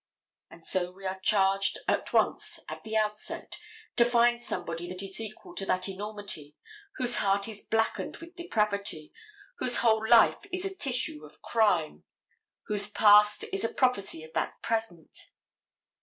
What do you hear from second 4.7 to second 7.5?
that is equal to that enormity, whose heart